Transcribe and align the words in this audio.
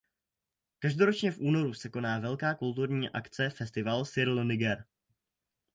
Každoročně 0.79 1.31
v 1.31 1.39
únoru 1.39 1.73
se 1.73 1.89
koná 1.89 2.19
velká 2.19 2.53
kulturní 2.55 3.09
akce 3.09 3.49
"Festival 3.49 4.05
sur 4.05 4.27
le 4.27 4.45
Niger". 4.45 4.85